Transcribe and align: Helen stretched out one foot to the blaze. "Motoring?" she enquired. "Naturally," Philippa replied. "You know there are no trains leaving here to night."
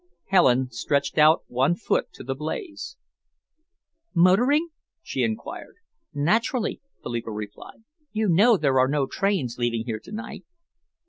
Helen 0.29 0.71
stretched 0.71 1.19
out 1.19 1.43
one 1.47 1.75
foot 1.75 2.11
to 2.13 2.23
the 2.23 2.33
blaze. 2.33 2.97
"Motoring?" 4.15 4.69
she 5.03 5.21
enquired. 5.21 5.75
"Naturally," 6.11 6.81
Philippa 7.03 7.29
replied. 7.31 7.83
"You 8.11 8.27
know 8.27 8.57
there 8.57 8.79
are 8.79 8.87
no 8.87 9.05
trains 9.05 9.59
leaving 9.59 9.83
here 9.85 9.99
to 10.03 10.11
night." 10.11 10.43